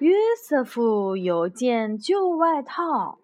[0.00, 3.18] 约瑟夫有件旧外套。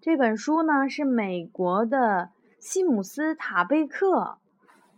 [0.00, 4.38] 这本书呢是美国的西姆斯塔贝克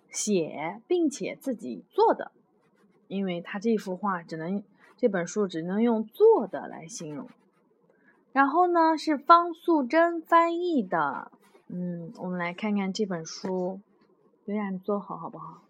[0.08, 2.30] 写并且自己做的，
[3.08, 4.62] 因为他这幅画只能
[4.96, 7.28] 这本书只能用做的来形容。
[8.32, 11.32] 然后呢是方素珍翻译的，
[11.66, 13.80] 嗯，我们来看看这本书，
[14.44, 15.64] 有点做好好不好？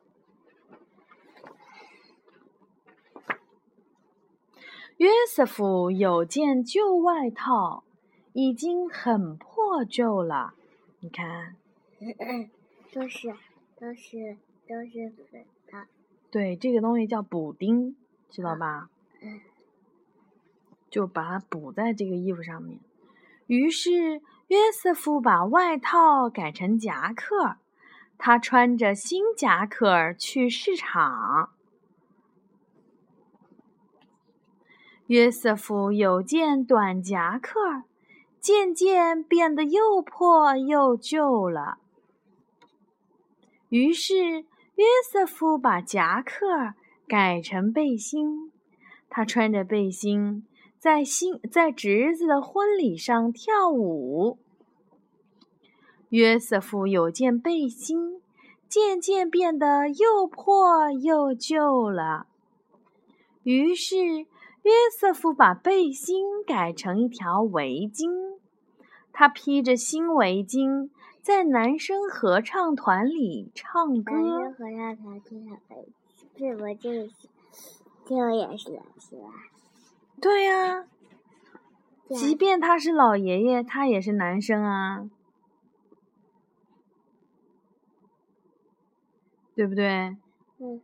[5.03, 7.83] 约瑟夫有件旧外套，
[8.35, 10.55] 已经很破旧了。
[11.01, 11.57] 你看，
[12.95, 13.35] 都是
[13.77, 14.37] 都是
[14.69, 15.89] 都是粉的。
[16.31, 17.97] 对，这个东西叫补丁，
[18.31, 18.91] 知道吧？
[19.21, 19.41] 嗯。
[20.89, 22.79] 就把它补在这个衣服上面。
[23.49, 27.57] 于是约瑟夫把外套改成夹克，
[28.17, 31.51] 他穿着新夹克去市场。
[35.13, 37.83] 约瑟夫有件短夹克，
[38.41, 41.77] 渐渐变得又破又旧了。
[43.69, 46.73] 于是约瑟夫把夹克
[47.07, 48.51] 改成背心，
[49.11, 50.47] 他穿着背心
[50.79, 54.39] 在新在侄子的婚礼上跳舞。
[56.09, 58.23] 约瑟夫有件背心，
[58.67, 62.29] 渐渐变得又破又旧了。
[63.43, 64.32] 于是。
[64.63, 68.39] 约瑟夫把背心改成一条围巾，
[69.13, 74.15] 他披着新围巾，在男生合唱团里唱歌。
[74.15, 76.63] 男生合唱团经常围是不？
[76.81, 77.29] 这个是，
[78.07, 78.81] 这个也是。
[80.21, 80.87] 对呀，
[82.09, 85.11] 即便他是老爷爷，他也是男生啊，
[89.57, 90.17] 对不对？
[90.59, 90.81] 嗯。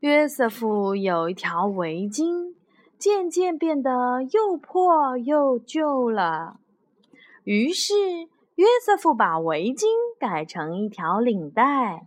[0.00, 2.54] 约瑟夫有一条围巾，
[2.96, 6.60] 渐渐变得又破又旧了。
[7.42, 7.94] 于是，
[8.54, 9.86] 约瑟夫把围巾
[10.20, 12.06] 改成一条领带。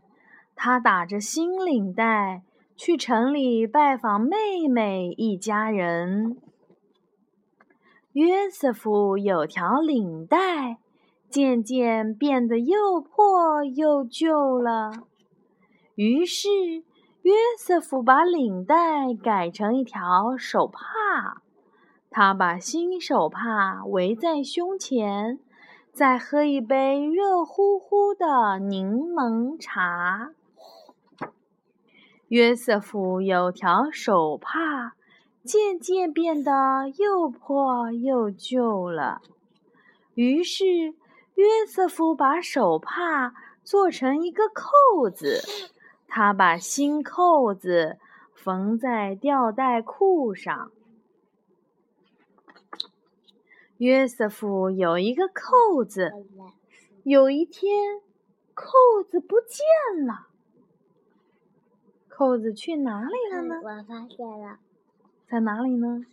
[0.55, 2.43] 他打着新领带
[2.77, 6.37] 去城里拜访妹妹一家人。
[8.13, 10.77] 约瑟夫有条领带，
[11.29, 14.91] 渐渐变得又破又旧了。
[15.95, 16.47] 于是。
[17.21, 21.41] 约瑟夫把领带改成一条手帕，
[22.09, 25.39] 他把新手帕围在胸前，
[25.93, 30.31] 再喝一杯热乎乎的柠檬茶。
[32.29, 34.93] 约瑟夫有条手帕，
[35.43, 39.21] 渐渐变得又破又旧了。
[40.15, 40.65] 于是，
[41.35, 43.33] 约瑟夫把手帕
[43.63, 45.39] 做成一个扣子。
[46.13, 47.97] 他把新扣子
[48.35, 50.69] 缝在吊带裤上。
[53.77, 56.11] 约瑟夫有一个扣子，
[57.03, 58.01] 有一天，
[58.53, 58.73] 扣
[59.09, 60.27] 子不见了。
[62.09, 63.61] 扣子去哪里了呢？
[63.63, 64.59] 我发现了，
[65.29, 66.05] 在哪里呢？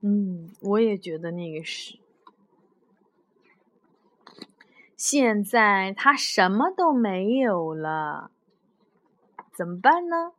[0.00, 1.99] 嗯，我也觉得那个是。
[5.00, 8.30] 现在他什么都没有了，
[9.56, 10.32] 怎么办呢？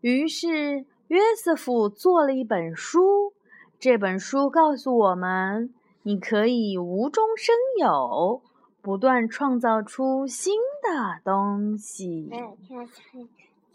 [0.00, 3.32] 于是约瑟夫做了一本书，
[3.80, 5.74] 这本书告诉我们：
[6.04, 8.40] 你可以无中生有，
[8.80, 12.28] 不断创造出新的东西。
[12.30, 12.88] 看，看，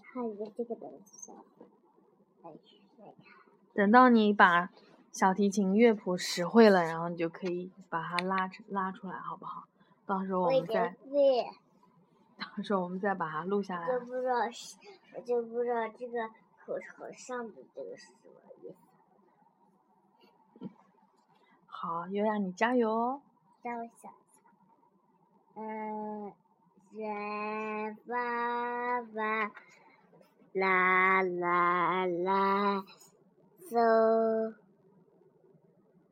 [0.01, 1.33] 看一个这个东西。
[3.73, 4.69] 等到你把
[5.11, 9.65] 小提琴乐谱识会了，然后你就可以把它拉出拉出来，好不好？
[10.05, 10.95] 到时候我们再，
[12.37, 13.87] 到时候我们再把它录下来。
[13.87, 14.35] 就不知道，
[15.15, 16.27] 我就不知道这个
[16.65, 20.69] 口朝上的这个是什么意思。
[21.65, 23.21] 好，悠雅你加油哦！
[23.63, 24.13] 让我想，
[25.55, 26.33] 嗯，
[26.93, 29.51] 人爸爸，
[30.53, 32.85] 啦啦啦，
[33.69, 33.77] 走，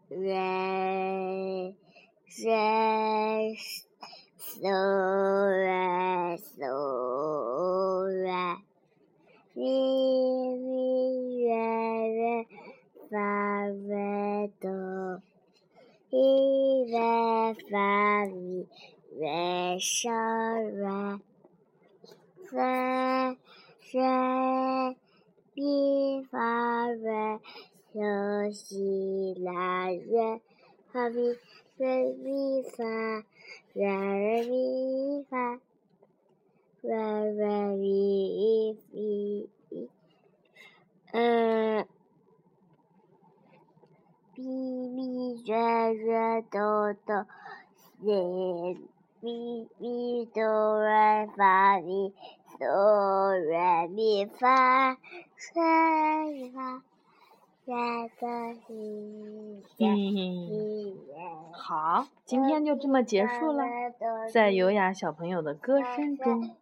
[0.10, 1.75] 人。
[2.36, 3.54] 人
[4.63, 6.63] 苏瑞苏
[8.07, 8.31] 瑞，
[9.56, 9.60] 日
[10.56, 10.63] 日
[11.38, 11.51] 月
[12.07, 12.48] 月
[13.10, 15.21] 发微多，
[16.12, 16.15] 一
[16.86, 16.95] 微
[17.69, 18.65] 发微
[19.18, 20.10] 微少
[20.71, 21.19] 瑞，
[22.50, 23.38] 三
[23.81, 24.95] 三
[25.56, 27.42] 一发微
[27.92, 28.00] 休
[28.54, 30.39] 息来月，
[30.94, 31.38] 发微
[31.80, 33.25] 微微发。
[33.75, 35.46] re mi fa
[36.84, 39.50] re re mi mi
[41.14, 41.84] uh
[44.38, 47.20] mi mi re re do do
[47.81, 48.20] si
[49.24, 50.52] mi mi do
[50.86, 52.02] re fa mi
[52.60, 52.78] do
[53.50, 54.98] re mi fa
[55.56, 55.74] re
[56.31, 56.70] mi fa
[57.65, 59.62] 嗯，
[61.54, 63.63] 好，今天就这么结束了，
[64.33, 66.56] 在优雅小朋友的歌声中。